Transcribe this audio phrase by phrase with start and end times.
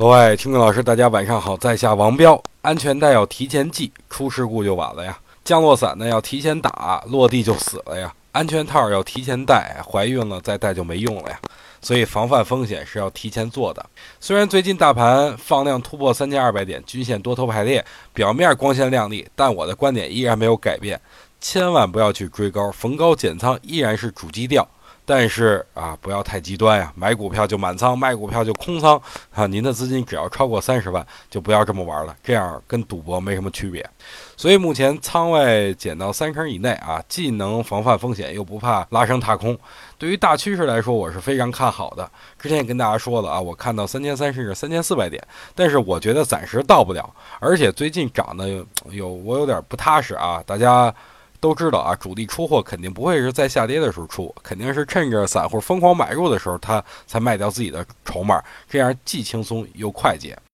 [0.00, 2.42] 各位听众老师，大家晚上好，在下王彪。
[2.62, 5.12] 安全带要提前系，出事故就晚了呀；
[5.44, 11.38] 降落伞呢要提前打，落地就死了呀；安全套要提前戴，怀孕了再戴就没用了呀。
[11.82, 13.84] 所以防范风险是要提前做的。
[14.18, 20.98] 虽然最近大盘放量突破三千二百点，均线多头排列，表面光鲜亮丽，但我的观点依然没有改变，
[21.42, 24.66] 千万不要去追高，逢高减仓依然是主基调。
[25.10, 26.92] 但是啊，不要太极端呀！
[26.94, 28.94] 买股票就满仓，卖股票就空仓
[29.34, 29.44] 啊！
[29.44, 33.84] 您的资金只要超过三十万，就不要这么玩了，这样跟赌博没什么区别。
[34.36, 39.58] 所以目前仓位减到三成以内啊，既能防范风险，又不怕拉升踏空。
[39.98, 42.08] 对于大趋势来说，我是非常看好的。
[42.38, 45.20] 之前也跟大家说了啊，我看到三千三甚至三千四百点，
[45.56, 50.94] 但是我觉得暂时到不了，而且最近涨的有我有点不踏实啊，大家。
[51.40, 60.38] 都知道啊，主力出货肯定不会是在下跌的时候出，肯定是趁着散户疯狂买入的时候，他才卖掉自己的筹码，这样既轻松又快捷。